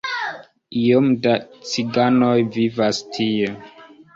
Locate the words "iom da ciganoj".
0.83-2.35